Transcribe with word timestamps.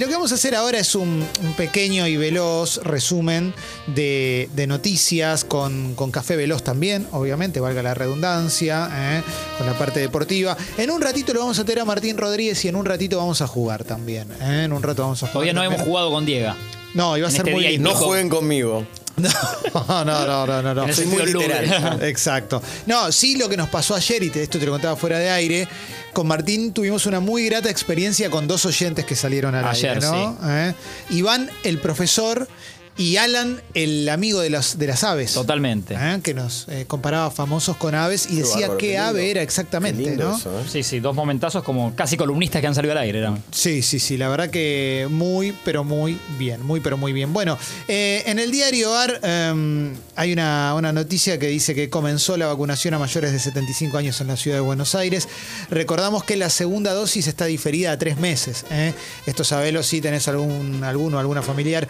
Lo 0.00 0.06
que 0.06 0.14
vamos 0.14 0.30
a 0.30 0.36
hacer 0.36 0.54
ahora 0.54 0.78
es 0.78 0.94
un, 0.94 1.26
un 1.42 1.54
pequeño 1.54 2.06
y 2.06 2.16
veloz 2.16 2.76
resumen 2.84 3.52
de, 3.88 4.48
de 4.54 4.68
noticias 4.68 5.42
con, 5.42 5.96
con 5.96 6.12
Café 6.12 6.36
Veloz 6.36 6.62
también, 6.62 7.08
obviamente, 7.10 7.58
valga 7.58 7.82
la 7.82 7.94
redundancia, 7.94 8.88
¿eh? 8.94 9.22
con 9.56 9.66
la 9.66 9.76
parte 9.76 9.98
deportiva. 9.98 10.56
En 10.76 10.92
un 10.92 11.02
ratito 11.02 11.34
lo 11.34 11.40
vamos 11.40 11.58
a 11.58 11.64
tener 11.64 11.80
a 11.80 11.84
Martín 11.84 12.16
Rodríguez 12.16 12.64
y 12.64 12.68
en 12.68 12.76
un 12.76 12.84
ratito 12.84 13.16
vamos 13.18 13.42
a 13.42 13.48
jugar 13.48 13.82
también. 13.82 14.30
¿eh? 14.40 14.62
En 14.66 14.72
un 14.72 14.84
rato 14.84 15.02
vamos 15.02 15.18
a 15.24 15.26
jugar. 15.26 15.32
Todavía 15.32 15.52
no 15.52 15.62
también. 15.62 15.80
hemos 15.80 15.88
jugado 15.88 16.10
con 16.12 16.24
Diego. 16.24 16.54
No, 16.94 17.16
iba 17.16 17.26
a 17.26 17.30
en 17.30 17.36
ser 17.36 17.48
este 17.48 17.50
muy 17.60 17.66
lindo. 17.68 17.90
No 17.90 17.96
jueguen 17.96 18.28
conmigo. 18.28 18.86
No, 19.18 20.04
no, 20.04 20.24
no, 20.24 20.46
no, 20.46 20.62
no. 20.62 20.74
no. 20.86 20.94
Soy 20.94 21.06
muy 21.06 21.26
literal. 21.26 21.98
Exacto. 22.04 22.62
No, 22.86 23.10
sí 23.10 23.36
lo 23.36 23.48
que 23.48 23.56
nos 23.56 23.68
pasó 23.68 23.96
ayer, 23.96 24.22
y 24.22 24.30
te- 24.30 24.44
esto 24.44 24.60
te 24.60 24.64
lo 24.66 24.70
contaba 24.70 24.94
fuera 24.94 25.18
de 25.18 25.28
aire, 25.28 25.66
con 26.12 26.26
Martín 26.26 26.72
tuvimos 26.72 27.06
una 27.06 27.20
muy 27.20 27.46
grata 27.46 27.70
experiencia 27.70 28.30
con 28.30 28.46
dos 28.46 28.66
oyentes 28.66 29.04
que 29.04 29.14
salieron 29.14 29.54
al 29.54 29.66
Ayer, 29.66 29.94
aire, 29.94 30.06
¿no? 30.06 30.38
¿Eh? 30.44 30.74
Iván, 31.10 31.50
el 31.64 31.78
profesor, 31.78 32.48
y 32.98 33.16
Alan, 33.16 33.62
el 33.74 34.08
amigo 34.08 34.40
de, 34.40 34.50
las 34.50 34.76
de 34.78 34.86
las 34.88 35.04
aves. 35.04 35.32
Totalmente. 35.32 35.94
¿Eh? 35.98 36.20
Que 36.22 36.34
nos 36.34 36.66
eh, 36.68 36.84
comparaba 36.86 37.30
famosos 37.30 37.76
con 37.76 37.94
aves 37.94 38.26
y 38.26 38.30
Qué 38.30 38.34
decía 38.42 38.60
bárbaro, 38.62 38.78
qué 38.78 38.86
lindo. 38.88 39.02
ave 39.04 39.30
era 39.30 39.40
Qué 39.40 39.44
exactamente, 39.44 40.02
lindo 40.02 40.28
¿no? 40.30 40.36
eso, 40.36 40.60
¿eh? 40.60 40.64
Sí, 40.70 40.82
sí, 40.82 41.00
dos 41.00 41.14
momentazos 41.14 41.62
como 41.62 41.94
casi 41.94 42.16
columnistas 42.16 42.60
que 42.60 42.66
han 42.66 42.74
salido 42.74 42.92
al 42.92 42.98
aire. 42.98 43.20
eran. 43.20 43.42
Sí, 43.52 43.82
sí, 43.82 43.98
sí, 44.00 44.16
la 44.16 44.28
verdad 44.28 44.50
que 44.50 45.06
muy, 45.10 45.54
pero 45.64 45.84
muy 45.84 46.18
bien, 46.38 46.64
muy, 46.66 46.80
pero 46.80 46.96
muy 46.96 47.12
bien. 47.12 47.32
Bueno, 47.32 47.56
eh, 47.86 48.24
en 48.26 48.38
el 48.38 48.50
diario 48.50 48.92
AR 48.94 49.20
eh, 49.22 49.92
hay 50.16 50.32
una, 50.32 50.74
una 50.74 50.92
noticia 50.92 51.38
que 51.38 51.46
dice 51.46 51.74
que 51.74 51.88
comenzó 51.88 52.36
la 52.36 52.48
vacunación 52.48 52.94
a 52.94 52.98
mayores 52.98 53.32
de 53.32 53.38
75 53.38 53.96
años 53.96 54.20
en 54.20 54.26
la 54.26 54.36
ciudad 54.36 54.56
de 54.56 54.60
Buenos 54.62 54.96
Aires. 54.96 55.28
Recordamos 55.70 56.24
que 56.24 56.36
la 56.36 56.50
segunda 56.50 56.92
dosis 56.94 57.28
está 57.28 57.44
diferida 57.44 57.92
a 57.92 57.98
tres 57.98 58.18
meses. 58.18 58.64
¿eh? 58.70 58.92
Esto 59.26 59.44
sabelo 59.44 59.82
si 59.84 60.00
tenés 60.00 60.26
algún, 60.26 60.82
alguno, 60.82 61.18
alguna 61.20 61.42
familiar 61.42 61.86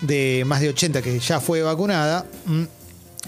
de 0.00 0.44
más 0.46 0.60
de 0.60 0.70
80 0.70 1.02
que 1.02 1.18
ya 1.18 1.40
fue 1.40 1.62
vacunada. 1.62 2.26
mm, 2.46 2.64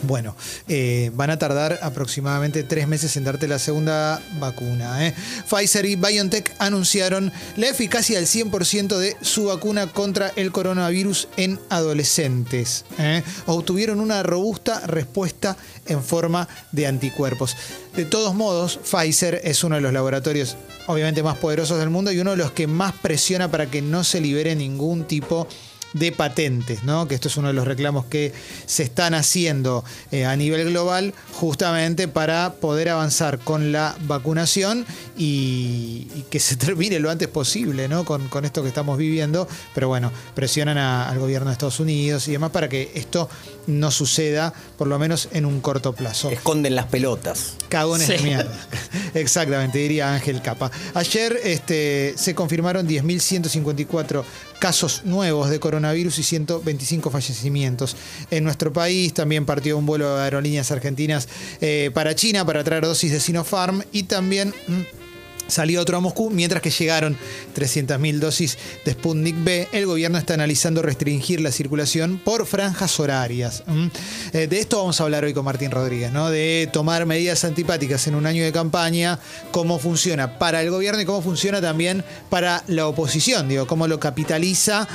bueno, 0.03 0.35
eh, 0.69 1.11
van 1.15 1.31
a 1.31 1.39
tardar 1.39 1.79
aproximadamente 1.83 2.63
tres 2.63 2.89
meses 2.89 3.17
en 3.17 3.25
darte 3.25 3.47
la 3.49 3.59
segunda 3.59 4.23
vacuna. 4.39 5.07
¿eh? 5.07 5.15
Pfizer 5.49 5.85
y 5.85 5.97
BioNTech 5.97 6.55
anunciaron 6.59 7.31
la 7.57 7.69
eficacia 7.69 8.17
del 8.17 8.27
100% 8.27 8.97
de 8.97 9.17
su 9.21 9.47
vacuna 9.47 9.89
contra 9.89 10.33
el 10.37 10.53
coronavirus 10.53 11.29
en 11.37 11.61
adolescentes. 11.69 12.87
¿eh? 12.99 13.23
Obtuvieron 13.47 14.01
una 14.01 14.23
robusta 14.23 14.81
respuesta 14.87 15.57
en 15.87 16.03
forma 16.03 16.49
de 16.73 16.87
anticuerpos. 16.87 17.57
De 17.95 18.07
todos 18.07 18.35
modos, 18.35 18.79
Pfizer 18.79 19.41
es 19.45 19.65
uno 19.65 19.75
de 19.75 19.83
los 19.83 19.93
laboratorios 19.93 20.57
obviamente 20.87 21.23
más 21.23 21.37
poderosos 21.37 21.79
del 21.79 21.91
mundo 21.91 22.11
y 22.11 22.21
uno 22.21 22.31
de 22.31 22.37
los 22.39 22.53
que 22.53 22.67
más 22.67 22.95
presiona 22.95 23.51
para 23.51 23.71
que 23.71 23.83
no 23.83 24.03
se 24.03 24.21
libere 24.21 24.57
ningún 24.57 25.05
tipo 25.05 25.47
de 25.47 25.71
patentes, 26.17 26.85
¿no? 26.85 27.09
Que 27.09 27.15
esto 27.17 27.29
es 27.29 27.37
uno 27.37 27.49
de 27.49 27.55
los 27.55 27.67
reclamos 27.67 28.05
que 28.07 28.33
se 28.67 28.83
están 28.83 29.15
haciendo 29.15 29.85
eh, 30.13 30.25
a 30.25 30.37
nivel 30.37 30.71
global 30.71 31.15
justamente 31.33 32.07
para 32.09 32.55
poder 32.55 32.89
avanzar 32.91 33.39
con 33.41 33.73
la 33.73 33.97
vacunación 34.03 34.87
y, 35.17 36.07
y 36.15 36.25
que 36.31 36.39
se 36.41 36.57
termine 36.57 36.99
lo 37.01 37.11
antes 37.11 37.29
posible, 37.29 37.89
¿no? 37.89 38.05
Con, 38.05 38.29
con 38.29 38.45
esto 38.45 38.63
que 38.63 38.69
estamos 38.69 38.99
viviendo. 38.99 39.49
Pero 39.75 39.89
bueno, 39.89 40.13
presionan 40.35 40.79
a- 40.79 41.09
al 41.09 41.19
gobierno 41.19 41.49
de 41.49 41.53
Estados 41.53 41.81
Unidos 41.81 42.29
y 42.29 42.33
demás 42.33 42.51
para 42.51 42.69
que 42.69 42.91
esto 42.95 43.29
no 43.67 43.91
suceda, 43.91 44.53
por 44.79 44.87
lo 44.89 44.99
menos 44.99 45.29
en 45.33 45.45
un 45.45 45.61
corto 45.61 45.93
plazo. 45.93 46.31
Esconden 46.31 46.75
las 46.75 46.87
pelotas. 46.87 47.55
Cagones 47.69 48.09
de 48.09 48.19
mierda. 48.19 48.53
Exactamente, 49.15 49.79
diría 49.79 50.15
Ángel 50.15 50.41
Capa. 50.43 50.71
Ayer 50.95 51.39
este, 51.45 52.15
se 52.17 52.35
confirmaron 52.35 52.87
10.154 52.89 54.25
casos 54.61 55.03
nuevos 55.05 55.51
de 55.51 55.59
coronavirus 55.59 56.21
y 56.21 56.23
125 56.23 57.11
fallecimientos. 57.11 57.97
En 58.31 58.45
nuestro 58.45 58.73
país 58.73 59.13
también 59.13 59.45
partió 59.45 59.77
un 59.77 59.87
vuelo 59.87 60.15
de 60.17 60.23
aerolíneas 60.23 60.71
argentinas 60.71 61.29
eh, 61.61 61.91
para 61.93 62.15
China 62.15 62.45
para 62.45 62.63
traer 62.63 62.85
dosis 62.85 63.11
de 63.11 63.19
Sinopharm 63.19 63.83
y 63.91 64.05
también... 64.05 64.55
mm, 64.69 65.01
Salió 65.51 65.81
otro 65.81 65.97
a 65.97 66.01
Moscú, 66.01 66.31
mientras 66.31 66.63
que 66.63 66.71
llegaron 66.71 67.17
300.000 67.55 68.19
dosis 68.19 68.59
de 68.85 68.93
Sputnik 68.93 69.37
B. 69.43 69.69
El 69.73 69.87
gobierno 69.87 70.19
está 70.19 70.35
analizando 70.35 70.83
restringir 70.83 71.41
la 71.41 71.53
circulación 71.53 72.19
por 72.25 72.47
franjas 72.47 72.99
horarias. 73.01 73.65
¿m? 73.67 73.91
Eh, 74.33 74.47
de 74.47 74.59
esto 74.61 74.79
vamos 74.79 75.01
a 75.01 75.05
hablar 75.05 75.25
hoy 75.25 75.35
con 75.35 75.45
Martín 75.45 75.71
Rodríguez, 75.71 76.13
¿no? 76.13 76.31
De 76.31 76.69
tomar 76.73 77.07
medidas 77.07 77.45
antipáticas 77.45 78.07
en 78.07 78.15
un 78.15 78.27
año 78.27 78.45
de 78.45 78.53
campaña, 78.53 79.19
cómo 79.51 79.79
funciona 79.79 80.39
para 80.39 80.63
el 80.63 80.71
gobierno 80.71 81.01
y 81.01 81.05
cómo 81.05 81.23
funciona 81.23 81.61
también 81.61 82.05
para 82.29 82.63
la 82.67 82.87
oposición, 82.87 83.49
digo, 83.49 83.67
cómo 83.67 83.89
lo 83.89 83.99
capitaliza, 84.01 84.89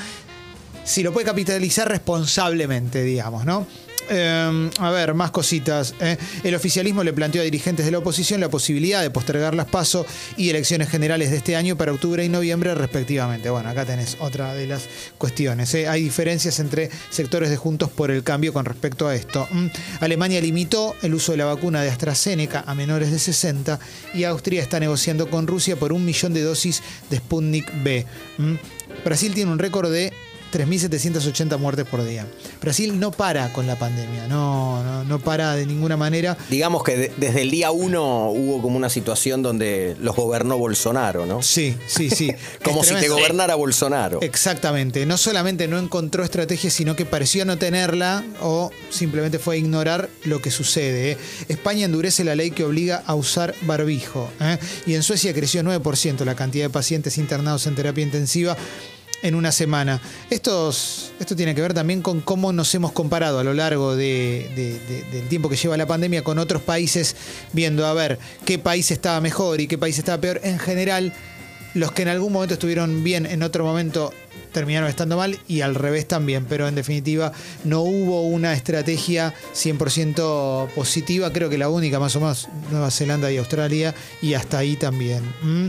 si 0.83 1.03
lo 1.03 1.11
puede 1.11 1.25
capitalizar 1.25 1.89
responsablemente, 1.89 3.03
digamos, 3.03 3.45
¿no? 3.45 3.67
Eh, 4.09 4.69
a 4.79 4.91
ver, 4.91 5.13
más 5.13 5.31
cositas. 5.31 5.93
¿eh? 5.99 6.17
El 6.43 6.55
oficialismo 6.55 7.03
le 7.03 7.13
planteó 7.13 7.41
a 7.41 7.45
dirigentes 7.45 7.85
de 7.85 7.91
la 7.91 7.99
oposición 7.99 8.39
la 8.39 8.49
posibilidad 8.49 9.01
de 9.01 9.09
postergar 9.09 9.55
las 9.55 9.67
PASO 9.67 10.05
y 10.37 10.49
elecciones 10.49 10.89
generales 10.89 11.31
de 11.31 11.37
este 11.37 11.55
año 11.55 11.75
para 11.75 11.91
octubre 11.91 12.23
y 12.23 12.29
noviembre 12.29 12.75
respectivamente. 12.75 13.49
Bueno, 13.49 13.69
acá 13.69 13.85
tenés 13.85 14.17
otra 14.19 14.53
de 14.53 14.67
las 14.67 14.87
cuestiones. 15.17 15.73
¿eh? 15.73 15.87
Hay 15.87 16.03
diferencias 16.03 16.59
entre 16.59 16.89
sectores 17.09 17.49
de 17.49 17.57
Juntos 17.57 17.89
por 17.89 18.11
el 18.11 18.23
Cambio 18.23 18.53
con 18.53 18.65
respecto 18.65 19.07
a 19.07 19.15
esto. 19.15 19.47
Alemania 19.99 20.41
limitó 20.41 20.95
el 21.01 21.13
uso 21.13 21.31
de 21.31 21.39
la 21.39 21.45
vacuna 21.45 21.81
de 21.81 21.89
AstraZeneca 21.89 22.63
a 22.65 22.75
menores 22.75 23.11
de 23.11 23.19
60 23.19 23.79
y 24.13 24.23
Austria 24.23 24.61
está 24.61 24.79
negociando 24.79 25.29
con 25.29 25.47
Rusia 25.47 25.75
por 25.75 25.93
un 25.93 26.05
millón 26.05 26.33
de 26.33 26.41
dosis 26.41 26.81
de 27.09 27.17
Sputnik 27.17 27.71
B. 27.83 28.05
Brasil 29.03 29.33
tiene 29.33 29.51
un 29.51 29.59
récord 29.59 29.91
de 29.91 30.13
3.780 30.55 31.57
muertes 31.59 31.85
por 31.85 32.03
día. 32.05 32.25
Brasil 32.61 32.97
no 32.99 33.11
para 33.11 33.51
con 33.51 33.67
la 33.67 33.77
pandemia, 33.77 34.27
no, 34.27 34.81
no, 34.83 35.03
no 35.03 35.19
para 35.19 35.55
de 35.55 35.65
ninguna 35.65 35.97
manera. 35.97 36.37
Digamos 36.49 36.83
que 36.83 36.95
de- 36.97 37.11
desde 37.17 37.41
el 37.41 37.51
día 37.51 37.71
uno 37.71 38.29
hubo 38.29 38.61
como 38.61 38.77
una 38.77 38.89
situación 38.89 39.43
donde 39.43 39.97
los 39.99 40.15
gobernó 40.15 40.57
Bolsonaro, 40.57 41.25
¿no? 41.25 41.41
Sí, 41.41 41.75
sí, 41.87 42.09
sí. 42.09 42.31
Como 42.63 42.83
si 42.83 42.93
te 42.95 43.09
gobernara 43.09 43.55
Bolsonaro. 43.55 44.21
Exactamente. 44.21 45.05
No 45.05 45.17
solamente 45.17 45.67
no 45.67 45.77
encontró 45.77 46.23
estrategia, 46.23 46.69
sino 46.69 46.95
que 46.95 47.05
pareció 47.05 47.45
no 47.45 47.57
tenerla 47.57 48.23
o 48.41 48.71
simplemente 48.89 49.39
fue 49.39 49.55
a 49.55 49.57
ignorar 49.57 50.09
lo 50.23 50.41
que 50.41 50.51
sucede. 50.51 51.11
¿eh? 51.11 51.17
España 51.49 51.85
endurece 51.85 52.23
la 52.23 52.35
ley 52.35 52.51
que 52.51 52.63
obliga 52.63 53.03
a 53.05 53.15
usar 53.15 53.53
barbijo. 53.61 54.29
¿eh? 54.39 54.57
Y 54.85 54.95
en 54.95 55.03
Suecia 55.03 55.33
creció 55.33 55.61
9% 55.63 56.23
la 56.25 56.35
cantidad 56.35 56.65
de 56.65 56.69
pacientes 56.69 57.17
internados 57.17 57.67
en 57.67 57.75
terapia 57.75 58.03
intensiva 58.03 58.55
en 59.25 59.35
una 59.35 59.51
semana. 59.51 59.99
Estos, 60.29 61.11
esto 61.19 61.35
tiene 61.35 61.55
que 61.55 61.61
ver 61.61 61.73
también 61.73 62.01
con 62.01 62.21
cómo 62.21 62.53
nos 62.53 62.73
hemos 62.75 62.91
comparado 62.91 63.39
a 63.39 63.43
lo 63.43 63.53
largo 63.53 63.95
de- 63.95 64.49
de- 64.55 64.79
de- 64.79 65.03
del 65.11 65.27
tiempo 65.27 65.49
que 65.49 65.55
lleva 65.55 65.75
la 65.77 65.85
pandemia 65.87 66.23
con 66.23 66.39
otros 66.39 66.61
países, 66.61 67.15
viendo 67.53 67.85
a 67.85 67.93
ver 67.93 68.19
qué 68.45 68.59
país 68.59 68.91
estaba 68.91 69.19
mejor 69.21 69.59
y 69.61 69.67
qué 69.67 69.77
país 69.77 69.97
estaba 69.97 70.19
peor. 70.21 70.39
En 70.43 70.59
general, 70.59 71.13
los 71.73 71.91
que 71.91 72.03
en 72.03 72.07
algún 72.09 72.31
momento 72.33 72.53
estuvieron 72.53 73.03
bien, 73.03 73.25
en 73.25 73.43
otro 73.43 73.65
momento 73.65 74.13
terminaron 74.53 74.87
estando 74.89 75.17
mal 75.17 75.37
y 75.49 75.59
al 75.61 75.75
revés 75.75 76.07
también, 76.07 76.45
pero 76.45 76.67
en 76.69 76.75
definitiva 76.75 77.33
no 77.65 77.81
hubo 77.81 78.21
una 78.21 78.53
estrategia 78.53 79.33
100% 79.53 80.69
positiva, 80.73 81.31
creo 81.33 81.49
que 81.49 81.57
la 81.57 81.67
única 81.67 81.99
más 81.99 82.15
o 82.15 82.21
menos 82.21 82.47
Nueva 82.71 82.89
Zelanda 82.91 83.29
y 83.31 83.37
Australia 83.37 83.93
y 84.21 84.33
hasta 84.33 84.59
ahí 84.59 84.77
también. 84.77 85.21
¿Mm? 85.41 85.67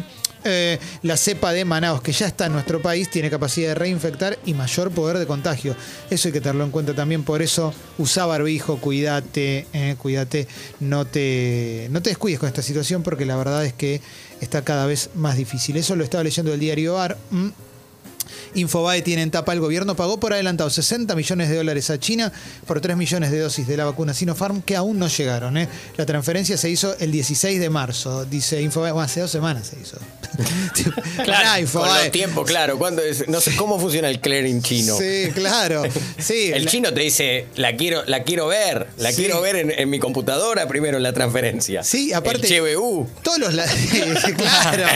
Eh, 0.49 0.79
la 1.03 1.17
cepa 1.17 1.53
de 1.53 1.65
Manaus, 1.65 2.01
que 2.01 2.13
ya 2.13 2.29
está 2.29 2.47
en 2.47 2.53
nuestro 2.53 2.81
país, 2.81 3.11
tiene 3.11 3.29
capacidad 3.31 3.71
de 3.71 3.75
reinfectar 3.75 4.39
y 4.47 4.55
mayor 4.55 4.93
poder 4.93 5.19
de 5.19 5.27
contagio. 5.27 5.75
Eso 6.09 6.29
hay 6.29 6.33
que 6.33 6.41
tenerlo 6.41 6.63
en 6.63 6.71
cuenta 6.71 6.95
también. 6.95 7.25
Por 7.25 7.43
eso, 7.43 7.75
usa 7.99 8.27
barbijo, 8.27 8.79
cuídate, 8.79 9.67
eh, 9.73 9.97
cuídate, 9.99 10.47
no 10.79 11.05
te, 11.05 11.89
no 11.91 12.01
te 12.01 12.11
descuides 12.11 12.39
con 12.39 12.49
esta 12.49 12.63
situación 12.63 13.03
porque 13.03 13.27
la 13.27 13.37
verdad 13.37 13.65
es 13.65 13.73
que 13.73 14.01
está 14.41 14.63
cada 14.63 14.87
vez 14.87 15.11
más 15.17 15.37
difícil. 15.37 15.77
Eso 15.77 15.97
lo 15.97 16.05
estaba 16.05 16.23
leyendo 16.23 16.55
el 16.55 16.61
diario 16.61 16.97
AR. 16.97 17.17
Mm. 17.31 17.49
Infobae 18.55 19.03
tiene 19.03 19.23
en 19.23 19.31
tapa 19.31 19.53
el 19.53 19.61
gobierno 19.61 19.95
pagó 19.97 20.19
por 20.21 20.33
adelantado 20.33 20.71
60 20.71 21.15
millones 21.15 21.49
de 21.49 21.57
dólares 21.57 21.91
a 21.91 21.99
China 21.99 22.33
por 22.67 22.81
3 22.81 22.97
millones 22.97 23.31
de 23.31 23.39
dosis 23.41 23.67
de 23.67 23.77
la 23.77 23.85
vacuna 23.85 24.15
Sinopharm 24.15 24.63
que 24.63 24.77
aún 24.77 24.99
no 24.99 25.09
llegaron. 25.09 25.57
¿eh? 25.57 25.69
La 25.97 26.07
transferencia 26.07 26.57
se 26.57 26.71
hizo 26.71 26.97
el 26.99 27.13
16 27.13 27.61
de 27.61 27.71
marzo, 27.71 28.25
dice 28.25 28.61
Infobae. 28.63 28.93
Bueno, 28.93 29.05
hace 29.07 29.21
dos 29.21 29.31
semanas 29.31 29.67
se 29.69 29.79
hizo. 29.81 29.99
Con 31.17 31.61
Infobae. 31.61 32.03
los 32.05 32.13
tiempos, 32.13 32.47
claro. 32.47 32.79
¿cuándo 32.79 33.03
es? 33.03 33.29
No 33.29 33.41
sé 33.41 33.55
cómo 33.57 33.79
funciona 33.81 34.09
el 34.09 34.21
clearing 34.21 34.63
chino. 34.63 34.97
Sí, 34.97 35.31
claro. 35.35 35.83
Sí, 36.19 36.51
El 36.53 36.65
la- 36.65 36.71
chino 36.71 36.93
te 36.93 37.01
diche, 37.01 37.47
la 37.57 37.77
quiero, 37.77 38.05
la 38.07 38.23
quiero 38.23 38.47
ver, 38.47 38.87
la 38.99 39.11
Sí. 39.11 39.17
quiero 39.23 39.41
ver 39.41 39.57
en, 39.57 39.71
en 39.71 39.89
mi 39.91 39.99
computadora 39.99 40.67
primero 40.67 40.99
la 40.99 41.13
transferencia. 41.13 41.83
Sí, 41.85 42.13
aparte- 42.13 42.47
El 42.57 42.77
CBU. 42.77 43.07
Todos 43.23 43.39
los. 43.39 43.55
la- 43.55 43.67
claro. 44.37 44.87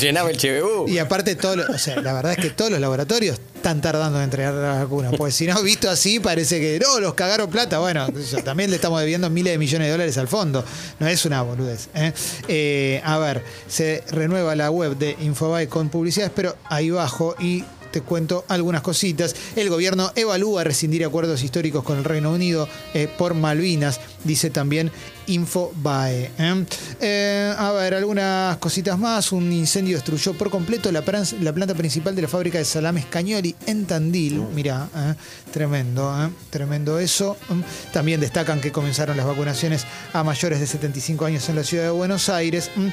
Llenaba 0.00 0.30
el 0.30 0.36
CBU. 0.36 0.88
Y 0.88 0.98
aparte, 0.98 1.34
todo 1.36 1.56
lo- 1.56 1.72
o 1.72 1.78
sea, 1.78 2.00
la 2.00 2.12
verdad 2.22 2.38
es 2.38 2.50
que 2.50 2.50
todos 2.50 2.70
los 2.70 2.80
laboratorios 2.80 3.40
están 3.56 3.80
tardando 3.80 4.18
en 4.18 4.24
entregar 4.24 4.52
la 4.54 4.84
vacuna. 4.84 5.10
Pues 5.10 5.34
si 5.34 5.46
no, 5.46 5.62
visto 5.62 5.88
así, 5.88 6.20
parece 6.20 6.60
que 6.60 6.78
no, 6.78 7.00
los 7.00 7.14
cagaron 7.14 7.48
plata. 7.50 7.78
Bueno, 7.78 8.06
también 8.44 8.70
le 8.70 8.76
estamos 8.76 9.00
debiendo 9.00 9.30
miles 9.30 9.54
de 9.54 9.58
millones 9.58 9.88
de 9.88 9.92
dólares 9.92 10.18
al 10.18 10.28
fondo. 10.28 10.64
No 10.98 11.06
es 11.06 11.24
una 11.24 11.42
boludez. 11.42 11.88
¿eh? 11.94 12.12
Eh, 12.48 13.00
a 13.04 13.18
ver, 13.18 13.42
se 13.68 14.04
renueva 14.10 14.54
la 14.54 14.70
web 14.70 14.96
de 14.96 15.16
Infobae 15.20 15.68
con 15.68 15.88
publicidades, 15.88 16.32
pero 16.34 16.56
ahí 16.68 16.90
bajo 16.90 17.34
y 17.38 17.64
te 17.90 18.02
cuento 18.02 18.44
algunas 18.48 18.82
cositas. 18.82 19.34
El 19.56 19.68
gobierno 19.68 20.12
evalúa 20.14 20.64
rescindir 20.64 21.04
acuerdos 21.04 21.42
históricos 21.42 21.84
con 21.84 21.98
el 21.98 22.04
Reino 22.04 22.32
Unido 22.32 22.68
eh, 22.94 23.08
por 23.18 23.34
Malvinas, 23.34 24.00
dice 24.24 24.50
también 24.50 24.90
Infobae. 25.26 26.30
¿eh? 26.38 26.64
Eh, 27.00 27.54
a 27.56 27.70
ver, 27.72 27.94
algunas 27.94 28.56
cositas 28.58 28.98
más. 28.98 29.32
Un 29.32 29.52
incendio 29.52 29.96
destruyó 29.96 30.34
por 30.34 30.50
completo 30.50 30.90
la, 30.90 31.02
planta 31.02 31.74
principal 31.74 32.16
de 32.16 32.22
la 32.22 32.28
fábrica 32.28 32.58
de 32.58 32.64
salames 32.64 33.06
Cañoli 33.06 33.54
en 33.66 33.86
Tandil. 33.86 34.42
Mirá, 34.54 34.88
¿eh? 34.94 35.14
tremendo, 35.52 36.12
¿eh? 36.24 36.30
tremendo 36.50 36.98
eso. 36.98 37.36
Mm. 37.48 37.60
También 37.92 38.20
destacan 38.20 38.60
que 38.60 38.72
comenzaron 38.72 39.16
las 39.16 39.26
vacunaciones 39.26 39.86
a 40.12 40.24
mayores 40.24 40.58
de 40.58 40.66
75 40.66 41.24
años 41.24 41.48
en 41.48 41.56
la 41.56 41.64
ciudad 41.64 41.84
de 41.84 41.90
Buenos 41.90 42.28
Aires. 42.28 42.70
Mm. 42.74 42.88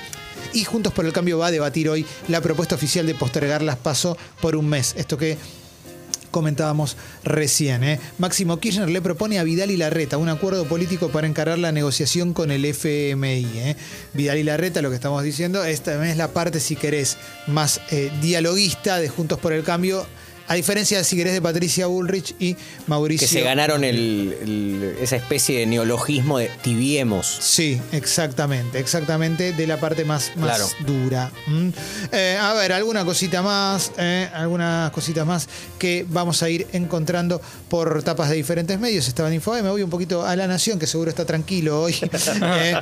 Y 0.54 0.64
Juntos 0.64 0.94
por 0.94 1.06
el 1.06 1.14
Cambio 1.14 1.40
va 1.40 1.48
a 1.48 1.52
debatir 1.52 1.90
hoy 1.90 2.06
la 2.28 2.42
propuesta 2.42 2.76
oficial 2.76 3.08
de 3.08 3.16
postergar 3.16 3.64
las 3.64 3.78
paso 3.78 4.16
por 4.42 4.56
un 4.56 4.70
mes. 4.70 4.94
Esto 4.96 5.18
que 5.18 5.38
comentábamos 6.38 6.98
recién. 7.24 7.84
¿eh? 7.84 8.00
Máximo 8.20 8.60
Kirchner 8.60 8.88
le 8.92 9.02
propone 9.02 9.40
a 9.40 9.44
Vidal 9.44 9.72
y 9.72 9.78
Larreta 9.78 10.20
un 10.20 10.30
acuerdo 10.30 10.66
político 10.66 11.10
para 11.10 11.26
encarar 11.26 11.58
la 11.58 11.72
negociación 11.72 12.34
con 12.34 12.52
el 12.52 12.64
FMI. 12.64 13.48
¿eh? 13.56 13.76
Vidal 14.14 14.38
y 14.38 14.44
Larreta, 14.44 14.84
lo 14.84 14.90
que 14.90 14.96
estamos 14.96 15.24
diciendo, 15.24 15.64
esta 15.64 16.08
es 16.08 16.16
la 16.16 16.28
parte, 16.28 16.60
si 16.60 16.76
querés, 16.76 17.18
más 17.48 17.82
eh, 17.90 18.12
dialoguista 18.22 19.00
de 19.00 19.10
Juntos 19.10 19.40
por 19.40 19.52
el 19.52 19.64
Cambio. 19.64 20.06
A 20.48 20.56
diferencia, 20.56 21.04
si 21.04 21.16
querés, 21.18 21.34
de 21.34 21.42
Patricia 21.42 21.88
Bullrich 21.88 22.36
y 22.40 22.56
Mauricio. 22.88 23.28
Que 23.28 23.34
se 23.34 23.42
ganaron 23.42 23.84
el- 23.84 24.36
el- 24.42 24.96
esa 25.02 25.16
especie 25.18 25.60
de 25.60 25.66
neologismo 25.66 26.38
de 26.40 26.50
tibiemos. 26.62 27.28
Sí, 27.42 27.82
exactamente, 27.92 28.80
exactamente, 28.80 29.52
de 29.54 29.68
la 29.68 29.78
parte 29.80 30.06
más, 30.06 30.32
más 30.38 30.58
Claro. 30.58 30.70
dura. 30.86 31.32
¿m? 31.48 31.74
Eh, 32.12 32.38
a 32.40 32.54
ver, 32.54 32.72
alguna 32.72 33.04
cosita 33.04 33.42
más, 33.42 33.92
eh, 33.98 34.30
algunas 34.34 34.92
cositas 34.92 35.26
más 35.26 35.48
que 35.78 36.06
vamos 36.08 36.42
a 36.44 36.50
ir 36.50 36.66
encontrando 36.72 37.42
por 37.70 38.02
tapas 38.04 38.30
de 38.30 38.36
diferentes 38.38 38.80
medios. 38.80 39.08
Estaba 39.08 39.28
en 39.30 39.36
Infobae, 39.36 39.62
me 39.64 39.70
voy 39.70 39.82
un 39.84 39.90
poquito 39.90 40.26
a 40.26 40.36
La 40.36 40.48
Nación, 40.48 40.80
que 40.80 40.88
seguro 40.88 41.10
está 41.10 41.26
tranquilo 41.26 41.82
hoy. 41.82 41.96
Eh, 42.60 42.76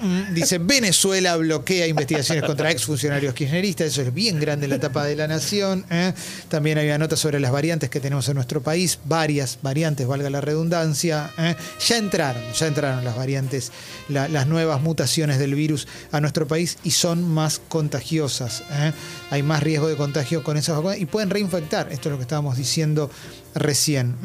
mm, 0.00 0.34
dice, 0.34 0.58
Venezuela 0.58 1.36
bloquea 1.36 1.86
investigaciones 1.86 2.44
contra 2.44 2.70
exfuncionarios 2.70 3.34
kirchneristas, 3.34 3.88
eso 3.88 4.02
es 4.02 4.14
bien 4.14 4.38
grande 4.40 4.64
en 4.66 4.70
la 4.70 4.78
tapa 4.80 5.04
de 5.04 5.16
La 5.16 5.26
Nación. 5.28 5.84
eh. 5.90 6.12
También 6.48 6.78
había 6.78 6.96
notas 6.96 7.09
sobre 7.16 7.40
las 7.40 7.50
variantes 7.52 7.90
que 7.90 8.00
tenemos 8.00 8.28
en 8.28 8.34
nuestro 8.34 8.62
país, 8.62 8.98
varias 9.04 9.58
variantes, 9.62 10.06
valga 10.06 10.30
la 10.30 10.40
redundancia. 10.40 11.30
eh. 11.38 11.56
Ya 11.86 11.96
entraron, 11.96 12.42
ya 12.52 12.66
entraron 12.66 13.04
las 13.04 13.16
variantes, 13.16 13.72
la- 14.08 14.28
las 14.28 14.46
nuevas 14.46 14.80
mutaciones 14.80 15.38
del 15.38 15.54
virus 15.54 15.86
a 16.12 16.20
nuestro 16.20 16.46
país 16.46 16.78
y 16.84 16.90
son 16.92 17.22
más 17.28 17.60
contagiosas. 17.68 18.62
eh. 18.70 18.92
Hay 19.30 19.42
más 19.42 19.62
riesgo 19.62 19.88
de 19.88 19.96
contagio 19.96 20.42
con 20.42 20.56
esas 20.56 20.76
vacunas 20.76 20.98
y 21.00 21.06
pueden 21.06 21.30
reinfectar. 21.30 21.90
Esto 21.92 22.08
es 22.08 22.12
lo 22.12 22.16
que 22.18 22.22
estábamos 22.22 22.56
diciendo 22.56 23.10
recién. 23.54 24.16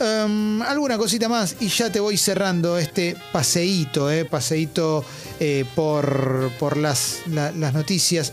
Em, 0.00 0.62
alguna 0.62 0.96
cosita 0.98 1.28
más 1.28 1.56
y 1.60 1.68
ya 1.68 1.90
te 1.92 2.00
voy 2.00 2.16
cerrando 2.16 2.78
este 2.78 3.16
paseíto, 3.32 4.10
eh, 4.10 4.24
paseíto 4.24 5.04
eh, 5.40 5.64
por, 5.74 6.50
por 6.58 6.76
las, 6.76 7.18
la- 7.30 7.52
las 7.52 7.74
noticias. 7.74 8.32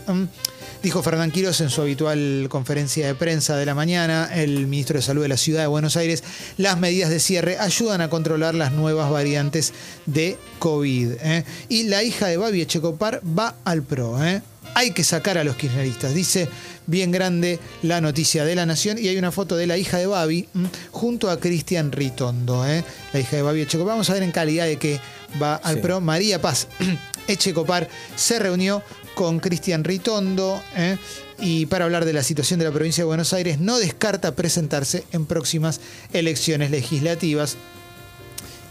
Dijo 0.82 1.00
Fernán 1.00 1.30
Quiroz 1.30 1.60
en 1.60 1.70
su 1.70 1.80
habitual 1.80 2.48
conferencia 2.50 3.06
de 3.06 3.14
prensa 3.14 3.56
de 3.56 3.64
la 3.64 3.74
mañana, 3.74 4.28
el 4.34 4.66
ministro 4.66 4.96
de 4.96 5.02
Salud 5.02 5.22
de 5.22 5.28
la 5.28 5.36
Ciudad 5.36 5.60
de 5.60 5.68
Buenos 5.68 5.96
Aires, 5.96 6.24
las 6.56 6.76
medidas 6.76 7.08
de 7.08 7.20
cierre 7.20 7.56
ayudan 7.56 8.00
a 8.00 8.10
controlar 8.10 8.56
las 8.56 8.72
nuevas 8.72 9.08
variantes 9.08 9.72
de 10.06 10.36
COVID. 10.58 11.12
¿eh? 11.20 11.44
Y 11.68 11.84
la 11.84 12.02
hija 12.02 12.26
de 12.26 12.36
Babi 12.36 12.62
Echecopar 12.62 13.20
va 13.24 13.54
al 13.64 13.84
PRO. 13.84 14.24
¿eh? 14.24 14.42
Hay 14.74 14.90
que 14.90 15.04
sacar 15.04 15.38
a 15.38 15.44
los 15.44 15.54
kirchneristas, 15.54 16.14
dice 16.14 16.48
bien 16.88 17.12
grande 17.12 17.60
la 17.82 18.00
noticia 18.00 18.44
de 18.44 18.56
la 18.56 18.66
Nación 18.66 18.98
y 18.98 19.06
hay 19.06 19.16
una 19.16 19.30
foto 19.30 19.54
de 19.54 19.68
la 19.68 19.78
hija 19.78 19.98
de 19.98 20.06
Babi 20.06 20.48
junto 20.90 21.30
a 21.30 21.38
Cristian 21.38 21.92
Ritondo, 21.92 22.66
¿eh? 22.66 22.82
la 23.12 23.20
hija 23.20 23.36
de 23.36 23.42
Babi 23.42 23.60
Echecopar. 23.60 23.92
Vamos 23.92 24.10
a 24.10 24.14
ver 24.14 24.24
en 24.24 24.32
calidad 24.32 24.66
de 24.66 24.78
que 24.78 24.98
va 25.40 25.54
al 25.54 25.76
Sí. 25.76 25.80
PRO. 25.80 26.00
María 26.00 26.42
Paz 26.42 26.66
Echecopar 27.28 27.88
se 28.16 28.40
reunió 28.40 28.82
con 29.22 29.38
Cristian 29.38 29.84
Ritondo 29.84 30.60
¿eh? 30.74 30.98
y 31.38 31.66
para 31.66 31.84
hablar 31.84 32.04
de 32.04 32.12
la 32.12 32.24
situación 32.24 32.58
de 32.58 32.64
la 32.64 32.72
provincia 32.72 33.02
de 33.02 33.06
Buenos 33.06 33.32
Aires 33.32 33.60
no 33.60 33.78
descarta 33.78 34.34
presentarse 34.34 35.04
en 35.12 35.26
próximas 35.26 35.80
elecciones 36.12 36.72
legislativas 36.72 37.56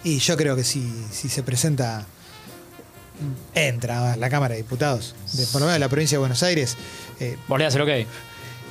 y 0.03 0.19
yo 0.19 0.35
creo 0.35 0.57
que 0.57 0.65
si, 0.65 0.91
si 1.09 1.29
se 1.29 1.41
presenta 1.41 2.05
entra 3.55 4.11
a 4.11 4.17
la 4.17 4.29
Cámara 4.29 4.55
de 4.55 4.63
Diputados 4.63 5.15
de 5.31 5.45
por 5.45 5.61
lo 5.61 5.67
menos 5.67 5.75
de 5.75 5.79
la 5.79 5.87
provincia 5.87 6.17
de 6.17 6.19
Buenos 6.19 6.43
Aires 6.43 6.75
eh, 7.21 7.37
Vos 7.47 7.61
ok. 7.75 7.89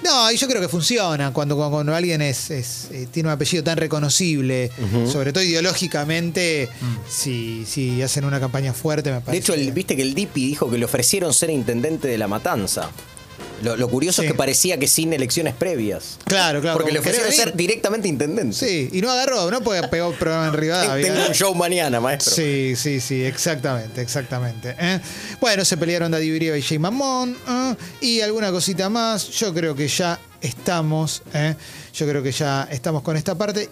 No, 0.04 0.32
y 0.32 0.36
yo 0.36 0.48
creo 0.48 0.60
que 0.60 0.68
funciona 0.68 1.32
cuando, 1.32 1.56
cuando, 1.56 1.70
cuando 1.76 1.94
alguien 1.94 2.22
es, 2.22 2.50
es, 2.50 2.88
eh, 2.90 3.06
tiene 3.10 3.28
un 3.28 3.34
apellido 3.34 3.62
tan 3.64 3.76
reconocible, 3.76 4.70
sobre 5.10 5.32
todo 5.32 5.42
ideológicamente, 5.44 6.68
si, 7.08 7.64
si 7.66 8.00
hacen 8.02 8.24
una 8.24 8.40
campaña 8.40 8.72
fuerte, 8.72 9.10
me 9.10 9.16
De 9.16 9.20
parece. 9.22 9.38
hecho, 9.42 9.54
el- 9.54 9.72
viste 9.72 9.96
que 9.96 10.02
el 10.02 10.14
Dipi 10.14 10.46
dijo 10.46 10.70
que 10.70 10.78
le 10.78 10.84
ofrecieron 10.84 11.32
ser 11.34 11.50
intendente 11.50 12.08
de 12.08 12.18
la 12.18 12.28
matanza. 12.28 12.90
Lo, 13.62 13.76
lo 13.76 13.88
curioso 13.88 14.22
Sí. 14.22 14.26
es 14.26 14.32
que 14.32 14.36
parecía 14.36 14.78
que 14.78 14.88
sin 14.88 15.12
elecciones 15.12 15.54
previas. 15.54 16.18
Claro, 16.24 16.60
claro. 16.60 16.78
Porque 16.78 16.92
le 16.92 16.98
ofrecieron 17.00 17.32
ser 17.32 17.54
directamente 17.56 18.08
intendente. 18.08 18.56
Sí, 18.56 18.88
y 18.92 19.00
no 19.00 19.10
agarró, 19.10 19.50
no 19.50 19.60
porque 19.62 19.86
pegó 19.88 20.12
programa 20.12 20.48
en 20.48 20.54
Rivadavia. 20.54 21.06
Tengo 21.14 21.26
un 21.28 21.34
show 21.34 21.54
mañana, 21.54 22.00
maestro. 22.00 22.34
Sí, 22.34 22.74
sí, 22.76 23.00
sí, 23.00 23.22
exactamente, 23.24 24.00
exactamente. 24.00 24.74
¿eh? 24.78 25.00
Bueno, 25.40 25.64
se 25.64 25.76
pelearon 25.76 26.10
Daddy 26.10 26.30
Brieva 26.34 26.56
y 26.56 26.62
Jay 26.62 26.78
Mamón 26.78 27.36
¿eh? 27.48 27.74
y 28.00 28.20
alguna 28.20 28.50
cosita 28.50 28.88
más. 28.88 29.28
Yo 29.30 29.52
creo 29.52 29.74
que 29.74 29.88
ya 29.88 30.18
estamos, 30.40 31.22
¿eh? 31.34 31.54
yo 31.94 32.06
creo 32.08 32.22
que 32.22 32.32
ya 32.32 32.66
estamos 32.70 33.02
con 33.02 33.16
esta 33.16 33.34
parte. 33.36 33.68